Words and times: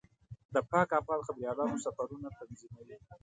د 0.53 0.55
پاک 0.71 0.89
افغان 0.99 1.21
خبریالانو 1.27 1.81
سفرونه 1.85 2.27
تنظیموي. 2.37 2.97